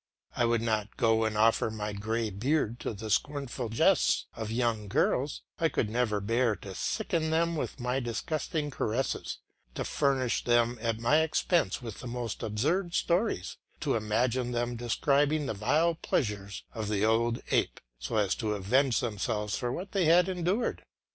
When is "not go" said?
0.63-1.25